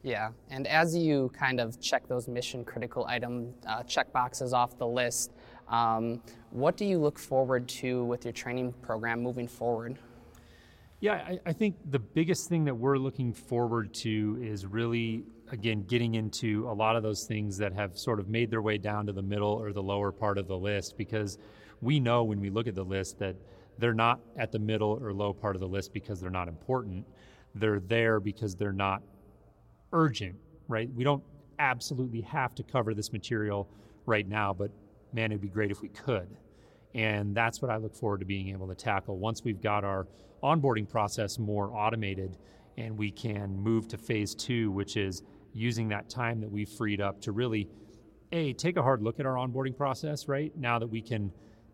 Yeah, 0.01 0.29
and 0.49 0.65
as 0.65 0.95
you 0.95 1.29
kind 1.37 1.59
of 1.59 1.79
check 1.81 2.07
those 2.07 2.29
mission 2.29 2.63
critical 2.63 3.05
item 3.05 3.53
uh, 3.67 3.83
check 3.83 4.13
boxes 4.13 4.53
off 4.53 4.77
the 4.77 4.87
list, 4.87 5.33
um, 5.67 6.21
what 6.51 6.77
do 6.77 6.85
you 6.85 6.99
look 6.99 7.19
forward 7.19 7.67
to 7.67 8.05
with 8.05 8.23
your 8.23 8.31
training 8.31 8.73
program 8.81 9.21
moving 9.21 9.47
forward? 9.47 9.99
Yeah, 11.01 11.13
I, 11.13 11.39
I, 11.45 11.53
think 11.53 11.77
the 11.91 11.99
biggest 11.99 12.49
thing 12.49 12.65
that 12.65 12.75
we're 12.75 12.97
looking 12.97 13.33
forward 13.33 13.93
to 13.95 14.37
is 14.41 14.65
really, 14.65 15.23
again, 15.49 15.83
getting 15.83 16.15
into 16.15 16.67
a 16.69 16.73
lot 16.73 16.97
of 16.97 17.03
those 17.03 17.23
things 17.23 17.57
that 17.57 17.71
have 17.71 17.97
sort 17.97 18.19
of 18.19 18.27
made 18.27 18.51
their 18.51 18.61
way 18.61 18.77
down 18.77 19.05
to 19.05 19.13
the 19.13 19.21
middle 19.21 19.51
or 19.51 19.71
the 19.71 19.81
lower 19.81 20.11
part 20.11 20.37
of 20.37 20.47
the 20.47 20.57
list 20.57 20.97
because 20.97 21.37
we 21.79 22.01
know 22.01 22.25
when 22.25 22.41
we 22.41 22.49
look 22.49 22.67
at 22.67 22.75
the 22.75 22.83
list 22.83 23.17
that 23.19 23.37
they're 23.77 23.93
not 23.93 24.19
at 24.37 24.51
the 24.51 24.59
middle 24.59 24.99
or 25.01 25.13
low 25.13 25.31
part 25.31 25.55
of 25.55 25.61
the 25.61 25.67
list 25.67 25.93
because 25.93 26.19
they're 26.19 26.29
not 26.29 26.49
important. 26.49 27.05
They're 27.55 27.79
there 27.79 28.19
because 28.19 28.55
they're 28.55 28.73
not 28.73 29.01
urgent, 29.93 30.35
right? 30.67 30.89
We 30.93 31.05
don't 31.05 31.23
absolutely 31.59 32.21
have 32.21 32.53
to 32.55 32.63
cover 32.63 32.93
this 32.93 33.13
material 33.13 33.69
right 34.05 34.27
now, 34.27 34.53
but 34.53 34.69
man, 35.13 35.31
it'd 35.31 35.41
be 35.41 35.47
great 35.47 35.71
if 35.71 35.81
we 35.81 35.87
could. 35.87 36.27
And 36.93 37.33
that's 37.33 37.61
what 37.61 37.71
I 37.71 37.77
look 37.77 37.95
forward 37.95 38.19
to 38.19 38.25
being 38.25 38.49
able 38.49 38.67
to 38.67 38.75
tackle 38.75 39.17
once 39.17 39.45
we've 39.45 39.61
got 39.61 39.85
our 39.85 40.07
onboarding 40.43 40.87
process 40.87 41.39
more 41.39 41.71
automated 41.75 42.37
and 42.77 42.97
we 42.97 43.11
can 43.11 43.57
move 43.57 43.87
to 43.89 43.97
phase 43.97 44.33
two, 44.33 44.71
which 44.71 44.95
is 44.95 45.23
using 45.53 45.89
that 45.89 46.09
time 46.09 46.39
that 46.39 46.49
we've 46.49 46.69
freed 46.69 47.01
up 47.01 47.21
to 47.21 47.31
really, 47.31 47.67
A, 48.31 48.53
take 48.53 48.77
a 48.77 48.81
hard 48.81 49.01
look 49.01 49.19
at 49.19 49.25
our 49.25 49.35
onboarding 49.35 49.75
process, 49.75 50.27
right? 50.27 50.55
Now 50.55 50.79
that 50.79 50.87
we 50.87 51.01
can 51.01 51.31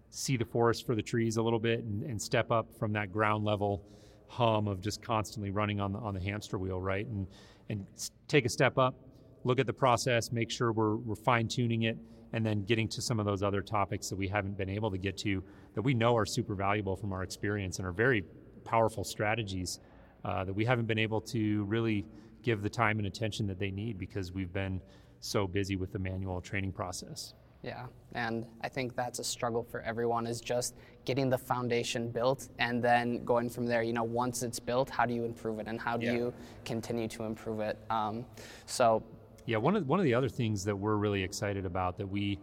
see 0.10 0.38
the 0.38 0.46
forest 0.46 0.86
for 0.86 0.96
the 0.96 1.02
trees 1.02 1.38
a 1.38 1.42
little 1.42 1.60
bit 1.60 1.84
and, 1.84 2.04
and 2.04 2.22
step 2.22 2.52
up 2.52 2.68
from 2.80 2.94
that 2.94 3.12
ground 3.12 3.44
level 3.44 3.84
hum 4.28 4.68
of 4.68 4.82
just 4.82 5.02
constantly 5.02 5.52
running 5.52 5.80
on 5.80 5.92
the, 5.92 6.00
on 6.00 6.14
the 6.14 6.20
hamster 6.20 6.58
wheel, 6.58 6.82
right? 6.82 7.06
And, 7.08 7.28
and 7.70 7.86
take 8.28 8.46
a 8.46 8.50
step 8.50 8.78
up, 8.78 8.96
look 9.44 9.60
at 9.60 9.68
the 9.68 9.74
process, 9.74 10.32
make 10.32 10.50
sure 10.50 10.72
we're, 10.72 10.96
we're 10.96 11.16
fine 11.16 11.48
tuning 11.48 11.84
it, 11.84 11.98
and 12.34 12.46
then 12.46 12.64
getting 12.64 12.88
to 12.90 13.02
some 13.02 13.20
of 13.20 13.26
those 13.26 13.44
other 13.44 13.62
topics 13.62 14.10
that 14.10 14.16
we 14.16 14.28
haven't 14.28 14.58
been 14.58 14.70
able 14.70 14.90
to 14.92 14.98
get 14.98 15.18
to 15.18 15.44
that 15.74 15.82
we 15.82 15.94
know 15.94 16.18
are 16.18 16.26
super 16.26 16.56
valuable 16.56 16.96
from 16.96 17.14
our 17.14 17.24
experience 17.24 17.78
and 17.78 17.88
are 17.88 17.92
very 17.92 18.26
powerful 18.66 19.04
strategies 19.04 19.80
uh, 20.26 20.44
that 20.44 20.54
we 20.54 20.66
haven't 20.66 20.88
been 20.88 21.00
able 21.00 21.22
to 21.22 21.64
really 21.66 22.06
give 22.44 22.62
the 22.62 22.70
time 22.70 22.98
and 22.98 23.08
attention 23.08 23.48
that 23.48 23.60
they 23.60 23.72
need 23.72 23.98
because 23.98 24.32
we've 24.32 24.52
been 24.52 24.82
so 25.20 25.48
busy 25.48 25.76
with 25.76 25.92
the 25.92 26.00
manual 26.00 26.42
training 26.42 26.72
process. 26.72 27.34
Yeah, 27.64 27.88
and 28.14 28.46
I 28.62 28.70
think 28.70 28.96
that's 28.96 29.18
a 29.18 29.24
struggle 29.24 29.64
for 29.64 29.82
everyone 29.82 30.28
is 30.28 30.40
just 30.40 30.76
getting 31.04 31.32
the 31.32 31.38
foundation 31.38 32.12
built 32.12 32.50
and 32.60 32.84
then 32.84 33.26
going 33.26 33.50
from 33.50 33.66
there. 33.66 33.82
You 33.82 33.94
know, 33.94 34.04
once 34.04 34.44
it's 34.44 34.60
built, 34.60 34.88
how 34.88 35.08
do 35.08 35.16
you 35.16 35.24
improve 35.24 35.58
it 35.58 35.68
and 35.68 35.82
how 35.82 35.98
do 35.98 36.06
yeah. 36.06 36.14
you 36.14 36.34
continue 36.64 37.08
to 37.08 37.24
improve 37.24 37.62
it? 37.62 37.80
Um, 37.90 38.24
so, 38.68 39.02
yeah, 39.48 39.58
one 39.58 39.76
of 39.76 39.88
one 39.88 40.00
of 40.00 40.06
the 40.06 40.14
other 40.14 40.30
things 40.30 40.64
that 40.66 40.76
we're 40.76 40.98
really 40.98 41.24
excited 41.24 41.66
about 41.66 41.98
that 41.98 42.08
we 42.08 42.40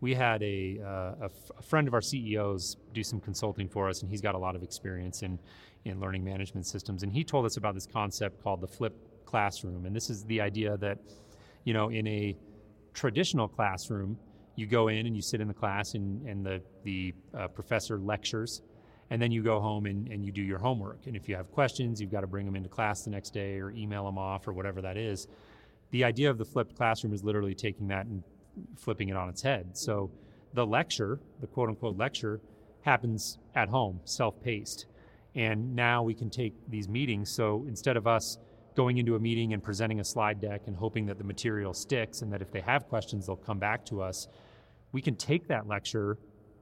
we 0.00 0.14
had 0.14 0.42
a, 0.42 0.80
uh, 0.82 0.88
a, 0.88 1.24
f- 1.24 1.50
a 1.58 1.62
friend 1.62 1.86
of 1.86 1.94
our 1.94 2.00
CEOs 2.00 2.76
do 2.94 3.02
some 3.02 3.20
consulting 3.20 3.68
for 3.68 3.88
us, 3.88 4.02
and 4.02 4.10
he's 4.10 4.20
got 4.20 4.34
a 4.34 4.38
lot 4.38 4.56
of 4.56 4.62
experience 4.62 5.22
in 5.22 5.38
in 5.84 6.00
learning 6.00 6.22
management 6.22 6.66
systems. 6.66 7.02
And 7.02 7.12
he 7.12 7.24
told 7.24 7.46
us 7.46 7.56
about 7.56 7.74
this 7.74 7.86
concept 7.86 8.42
called 8.42 8.60
the 8.60 8.68
flip 8.68 8.94
classroom. 9.24 9.86
And 9.86 9.96
this 9.96 10.10
is 10.10 10.24
the 10.24 10.40
idea 10.40 10.76
that, 10.78 10.98
you 11.64 11.72
know, 11.72 11.88
in 11.88 12.06
a 12.06 12.36
traditional 12.92 13.48
classroom, 13.48 14.18
you 14.56 14.66
go 14.66 14.88
in 14.88 15.06
and 15.06 15.16
you 15.16 15.22
sit 15.22 15.40
in 15.40 15.48
the 15.48 15.54
class, 15.54 15.94
and, 15.94 16.26
and 16.26 16.44
the 16.44 16.60
the 16.84 17.14
uh, 17.34 17.48
professor 17.48 17.98
lectures, 17.98 18.62
and 19.10 19.20
then 19.22 19.30
you 19.30 19.42
go 19.42 19.60
home 19.60 19.86
and, 19.86 20.08
and 20.08 20.24
you 20.24 20.32
do 20.32 20.42
your 20.42 20.58
homework. 20.58 21.06
And 21.06 21.16
if 21.16 21.28
you 21.28 21.36
have 21.36 21.50
questions, 21.50 22.00
you've 22.00 22.10
got 22.10 22.20
to 22.20 22.26
bring 22.26 22.44
them 22.44 22.56
into 22.56 22.68
class 22.68 23.02
the 23.02 23.10
next 23.10 23.32
day 23.32 23.58
or 23.58 23.70
email 23.70 24.04
them 24.04 24.18
off 24.18 24.46
or 24.46 24.52
whatever 24.52 24.82
that 24.82 24.96
is. 24.96 25.28
The 25.92 26.04
idea 26.04 26.30
of 26.30 26.38
the 26.38 26.44
flipped 26.44 26.76
classroom 26.76 27.12
is 27.12 27.24
literally 27.24 27.54
taking 27.54 27.88
that 27.88 28.06
and 28.06 28.22
flipping 28.76 29.08
it 29.08 29.16
on 29.16 29.28
its 29.28 29.42
head. 29.42 29.76
So 29.76 30.10
the 30.54 30.66
lecture, 30.66 31.20
the 31.40 31.46
quote 31.46 31.68
unquote 31.68 31.96
lecture, 31.96 32.40
happens 32.82 33.38
at 33.54 33.68
home, 33.68 34.00
self 34.04 34.40
paced. 34.42 34.86
And 35.34 35.76
now 35.76 36.02
we 36.02 36.14
can 36.14 36.28
take 36.28 36.54
these 36.68 36.88
meetings. 36.88 37.30
So 37.30 37.64
instead 37.68 37.96
of 37.96 38.06
us 38.06 38.38
going 38.74 38.98
into 38.98 39.14
a 39.14 39.18
meeting 39.18 39.52
and 39.52 39.62
presenting 39.62 40.00
a 40.00 40.04
slide 40.04 40.40
deck 40.40 40.62
and 40.66 40.76
hoping 40.76 41.06
that 41.06 41.18
the 41.18 41.24
material 41.24 41.74
sticks 41.74 42.22
and 42.22 42.32
that 42.32 42.42
if 42.42 42.50
they 42.50 42.60
have 42.60 42.88
questions, 42.88 43.26
they'll 43.26 43.36
come 43.36 43.58
back 43.58 43.84
to 43.86 44.02
us, 44.02 44.28
we 44.92 45.02
can 45.02 45.14
take 45.14 45.46
that 45.48 45.68
lecture, 45.68 46.18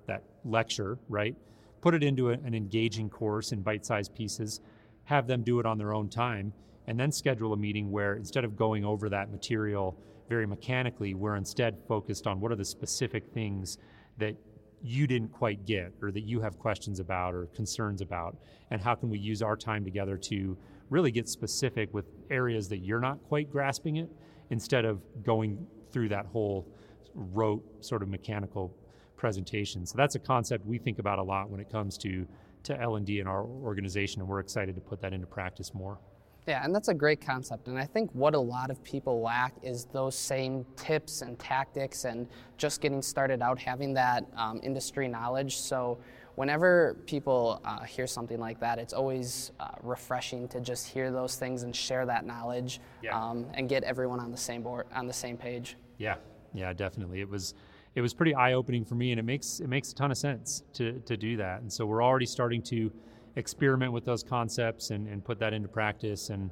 that 0.07 0.23
lecture, 0.45 0.99
right, 1.09 1.35
put 1.81 1.95
it 1.95 2.03
into 2.03 2.31
a, 2.31 2.33
an 2.33 2.55
engaging 2.55 3.09
course 3.09 3.53
in 3.53 3.63
bite 3.63 3.87
sized 3.87 4.15
pieces, 4.15 4.61
have 5.05 5.27
them 5.27 5.43
do 5.43 5.61
it 5.61 5.67
on 5.67 5.79
their 5.79 5.95
own 5.95 6.09
time, 6.09 6.53
and 6.87 6.99
then 6.99 7.13
schedule 7.13 7.53
a 7.53 7.57
meeting 7.57 7.91
where 7.91 8.17
instead 8.17 8.45
of 8.45 8.57
going 8.57 8.85
over 8.85 9.09
that 9.09 9.31
material 9.31 9.99
very 10.29 10.47
mechanically, 10.47 11.15
we're 11.15 11.37
instead 11.37 11.79
focused 11.89 12.27
on 12.27 12.41
what 12.41 12.53
are 12.53 12.57
the 12.57 12.65
specific 12.65 13.27
things 13.33 13.79
that 14.19 14.37
you 14.83 15.07
didn't 15.07 15.33
quite 15.33 15.65
get 15.67 15.93
or 16.03 16.11
that 16.13 16.23
you 16.23 16.41
have 16.41 16.59
questions 16.59 17.01
about 17.01 17.35
or 17.35 17.47
concerns 17.47 18.01
about? 18.01 18.37
And 18.71 18.81
how 18.81 18.95
can 18.95 19.11
we 19.11 19.19
use 19.19 19.43
our 19.43 19.57
time 19.57 19.85
together 19.85 20.17
to 20.17 20.57
really 20.91 21.11
get 21.11 21.29
specific 21.29 21.93
with 21.93 22.07
areas 22.31 22.69
that 22.69 22.79
you're 22.79 23.01
not 23.01 23.23
quite 23.25 23.51
grasping 23.51 23.97
it 23.97 24.11
instead 24.51 24.85
of 24.85 25.03
going 25.23 25.67
through 25.93 26.09
that 26.11 26.27
whole 26.27 26.67
rote 27.15 27.65
sort 27.85 28.03
of 28.03 28.09
mechanical 28.09 28.75
presentation? 29.17 29.85
So 29.87 29.97
that's 29.97 30.15
a 30.15 30.21
concept 30.21 30.65
we 30.67 30.79
think 30.79 30.99
about 30.99 31.19
a 31.19 31.23
lot 31.23 31.51
when 31.51 31.61
it 31.61 31.71
comes 31.71 31.99
to 31.99 32.27
to 32.65 32.79
l&d 32.81 33.21
in 33.21 33.27
our 33.29 33.45
organization 33.45 34.21
and 34.21 34.29
we're 34.29 34.41
excited 34.41 34.75
to 34.75 34.81
put 34.81 35.01
that 35.01 35.13
into 35.13 35.29
practice 35.29 35.73
more 35.73 36.01
yeah, 36.49 36.65
and 36.65 36.75
that's 36.75 36.89
a 36.89 36.95
great 36.95 37.21
concept. 37.21 37.69
And 37.69 37.79
I 37.79 37.85
think 37.85 38.11
what 38.15 38.35
a 38.35 38.41
lot 38.41 38.71
of 38.71 38.83
people 38.83 39.21
lack 39.21 39.53
is 39.63 39.85
those 39.93 40.17
same 40.17 40.65
tips 40.77 41.21
and 41.21 41.39
tactics 41.39 42.07
and 42.07 42.27
just 42.57 42.81
getting 42.81 43.03
started 43.03 43.43
out, 43.43 43.59
having 43.59 43.93
that 43.95 44.25
um, 44.35 44.59
industry 44.63 45.09
knowledge. 45.09 45.59
So 45.59 45.99
whenever 46.37 46.97
people 47.05 47.61
uh, 47.67 47.83
hear 47.83 48.07
something 48.07 48.41
like 48.41 48.59
that, 48.61 48.79
it's 48.79 48.95
always 48.95 49.53
uh, 49.61 49.73
refreshing 49.83 50.49
to 50.49 50.61
just 50.61 50.89
hear 50.89 51.13
those 51.13 51.37
things 51.37 51.65
and 51.65 51.77
share 51.77 52.07
that 52.07 52.25
knowledge 52.25 52.81
yeah. 53.03 53.15
um, 53.15 53.45
and 53.53 53.69
get 53.69 53.85
everyone 53.85 54.19
on 54.19 54.31
the 54.31 54.37
same 54.37 54.63
board, 54.63 54.87
on 54.95 55.07
the 55.07 55.13
same 55.13 55.37
page. 55.37 55.77
Yeah, 55.99 56.15
yeah, 56.55 56.73
definitely. 56.73 57.21
It 57.21 57.29
was 57.29 57.55
it 57.95 58.01
was 58.01 58.15
pretty 58.15 58.35
eye 58.35 58.53
opening 58.55 58.85
for 58.85 58.95
me, 58.95 59.11
and 59.11 59.19
it 59.19 59.25
makes 59.25 59.61
it 59.61 59.69
makes 59.69 59.93
a 59.93 59.95
ton 59.95 60.11
of 60.11 60.17
sense 60.17 60.63
to 60.75 61.01
to 61.01 61.17
do 61.17 61.37
that. 61.37 61.61
And 61.61 61.71
so 61.71 61.85
we're 61.85 62.03
already 62.03 62.27
starting 62.27 62.63
to 62.63 62.91
experiment 63.37 63.93
with 63.93 64.05
those 64.05 64.23
concepts 64.23 64.91
and, 64.91 65.09
and 65.09 65.25
put 65.25 65.39
that 65.41 65.53
into 65.53 65.69
practice. 65.69 66.31
And, 66.31 66.51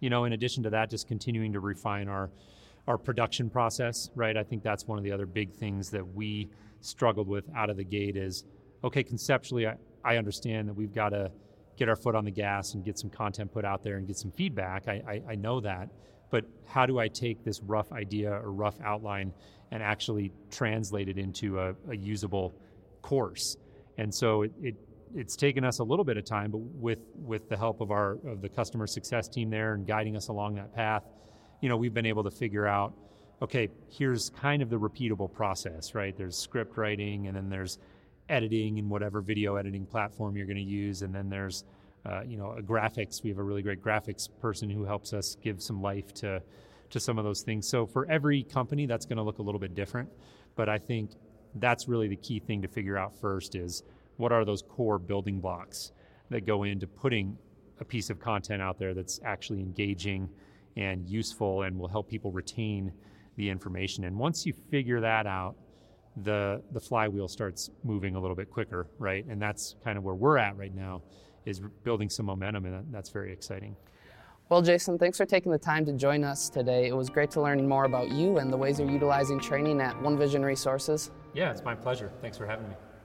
you 0.00 0.10
know, 0.10 0.24
in 0.24 0.32
addition 0.32 0.62
to 0.64 0.70
that, 0.70 0.90
just 0.90 1.08
continuing 1.08 1.52
to 1.52 1.60
refine 1.60 2.08
our 2.08 2.30
our 2.88 2.96
production 2.96 3.50
process, 3.50 4.10
right? 4.14 4.36
I 4.36 4.44
think 4.44 4.62
that's 4.62 4.86
one 4.86 4.96
of 4.96 5.04
the 5.04 5.10
other 5.10 5.26
big 5.26 5.52
things 5.52 5.90
that 5.90 6.06
we 6.14 6.48
struggled 6.80 7.26
with 7.26 7.44
out 7.56 7.68
of 7.68 7.76
the 7.76 7.84
gate 7.84 8.16
is, 8.16 8.44
okay, 8.84 9.02
conceptually, 9.02 9.66
I, 9.66 9.74
I 10.04 10.18
understand 10.18 10.68
that 10.68 10.74
we've 10.74 10.94
got 10.94 11.08
to 11.08 11.32
get 11.76 11.88
our 11.88 11.96
foot 11.96 12.14
on 12.14 12.24
the 12.24 12.30
gas 12.30 12.74
and 12.74 12.84
get 12.84 12.96
some 12.98 13.10
content 13.10 13.52
put 13.52 13.64
out 13.64 13.82
there 13.82 13.96
and 13.96 14.06
get 14.06 14.16
some 14.16 14.30
feedback. 14.30 14.86
I, 14.86 15.02
I, 15.08 15.32
I 15.32 15.34
know 15.34 15.60
that. 15.60 15.88
But 16.30 16.44
how 16.64 16.86
do 16.86 16.98
I 16.98 17.08
take 17.08 17.44
this 17.44 17.60
rough 17.62 17.92
idea 17.92 18.32
or 18.32 18.52
rough 18.52 18.80
outline 18.84 19.32
and 19.70 19.82
actually 19.82 20.32
translate 20.50 21.08
it 21.08 21.18
into 21.18 21.58
a, 21.58 21.74
a 21.88 21.96
usable 21.96 22.54
course? 23.02 23.56
And 23.98 24.14
so 24.14 24.42
it, 24.42 24.52
it 24.62 24.74
it's 25.14 25.36
taken 25.36 25.64
us 25.64 25.78
a 25.78 25.84
little 25.84 26.04
bit 26.04 26.16
of 26.16 26.24
time, 26.24 26.50
but 26.50 26.58
with 26.58 26.98
with 27.14 27.48
the 27.48 27.56
help 27.56 27.80
of 27.80 27.90
our 27.90 28.12
of 28.26 28.40
the 28.42 28.48
customer 28.48 28.86
success 28.86 29.28
team 29.28 29.50
there 29.50 29.74
and 29.74 29.86
guiding 29.86 30.16
us 30.16 30.28
along 30.28 30.54
that 30.56 30.74
path, 30.74 31.04
you 31.60 31.68
know, 31.68 31.76
we've 31.76 31.94
been 31.94 32.06
able 32.06 32.24
to 32.24 32.30
figure 32.30 32.66
out, 32.66 32.94
okay, 33.42 33.68
here's 33.88 34.30
kind 34.30 34.62
of 34.62 34.70
the 34.70 34.78
repeatable 34.78 35.32
process, 35.32 35.94
right? 35.94 36.16
There's 36.16 36.36
script 36.36 36.76
writing, 36.76 37.26
and 37.26 37.36
then 37.36 37.48
there's 37.48 37.78
editing 38.28 38.78
and 38.78 38.90
whatever 38.90 39.20
video 39.20 39.56
editing 39.56 39.86
platform 39.86 40.36
you're 40.36 40.46
going 40.46 40.56
to 40.56 40.62
use, 40.62 41.02
and 41.02 41.14
then 41.14 41.28
there's 41.28 41.64
uh, 42.06 42.22
you 42.22 42.36
know, 42.36 42.56
graphics. 42.62 43.22
We 43.22 43.30
have 43.30 43.38
a 43.38 43.42
really 43.42 43.62
great 43.62 43.82
graphics 43.82 44.28
person 44.40 44.70
who 44.70 44.84
helps 44.84 45.12
us 45.12 45.36
give 45.42 45.62
some 45.62 45.82
life 45.82 46.12
to 46.14 46.42
to 46.88 47.00
some 47.00 47.18
of 47.18 47.24
those 47.24 47.42
things. 47.42 47.66
So 47.66 47.84
for 47.84 48.08
every 48.08 48.44
company, 48.44 48.86
that's 48.86 49.06
going 49.06 49.16
to 49.16 49.22
look 49.24 49.38
a 49.38 49.42
little 49.42 49.58
bit 49.58 49.74
different, 49.74 50.08
but 50.54 50.68
I 50.68 50.78
think 50.78 51.10
that's 51.56 51.88
really 51.88 52.06
the 52.06 52.16
key 52.16 52.38
thing 52.38 52.62
to 52.62 52.68
figure 52.68 52.96
out 52.96 53.18
first 53.20 53.56
is 53.56 53.82
what 54.16 54.32
are 54.32 54.44
those 54.44 54.62
core 54.62 54.98
building 54.98 55.40
blocks 55.40 55.92
that 56.30 56.46
go 56.46 56.64
into 56.64 56.86
putting 56.86 57.36
a 57.80 57.84
piece 57.84 58.10
of 58.10 58.18
content 58.18 58.62
out 58.62 58.78
there 58.78 58.94
that's 58.94 59.20
actually 59.24 59.60
engaging 59.60 60.28
and 60.76 61.08
useful 61.08 61.62
and 61.62 61.78
will 61.78 61.88
help 61.88 62.08
people 62.08 62.32
retain 62.32 62.92
the 63.36 63.48
information. 63.48 64.04
And 64.04 64.16
once 64.16 64.46
you 64.46 64.54
figure 64.70 65.00
that 65.00 65.26
out, 65.26 65.56
the 66.22 66.62
the 66.72 66.80
flywheel 66.80 67.28
starts 67.28 67.70
moving 67.84 68.16
a 68.16 68.20
little 68.20 68.36
bit 68.36 68.50
quicker, 68.50 68.86
right? 68.98 69.24
And 69.26 69.40
that's 69.40 69.76
kind 69.84 69.98
of 69.98 70.04
where 70.04 70.14
we're 70.14 70.38
at 70.38 70.56
right 70.56 70.74
now, 70.74 71.02
is 71.44 71.60
building 71.84 72.08
some 72.08 72.26
momentum, 72.26 72.64
and 72.64 72.92
that's 72.92 73.10
very 73.10 73.32
exciting. 73.32 73.76
Well, 74.48 74.62
Jason, 74.62 74.96
thanks 74.96 75.18
for 75.18 75.26
taking 75.26 75.50
the 75.50 75.58
time 75.58 75.84
to 75.86 75.92
join 75.92 76.22
us 76.24 76.48
today. 76.48 76.86
It 76.86 76.96
was 76.96 77.10
great 77.10 77.32
to 77.32 77.42
learn 77.42 77.68
more 77.68 77.84
about 77.84 78.10
you 78.10 78.38
and 78.38 78.52
the 78.52 78.56
ways 78.56 78.78
you're 78.78 78.88
utilizing 78.88 79.40
training 79.40 79.80
at 79.80 80.00
One 80.00 80.16
Vision 80.16 80.44
Resources. 80.44 81.10
Yeah, 81.34 81.50
it's 81.50 81.64
my 81.64 81.74
pleasure. 81.74 82.12
Thanks 82.22 82.38
for 82.38 82.46
having 82.46 82.68
me. 82.68 82.76